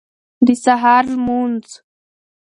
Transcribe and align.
د 0.45 0.47
سهار 0.63 1.03
لمونځ 1.13 1.65